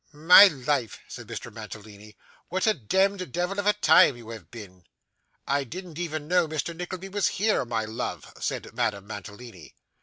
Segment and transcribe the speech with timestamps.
[0.13, 1.53] 'My life,' said Mr.
[1.53, 2.17] Mantalini,
[2.49, 4.87] 'what a demd devil of a time you have been!'
[5.45, 6.75] 'I didn't even know Mr.
[6.75, 9.75] Nickleby was here, my love,' said Madame Mantalini.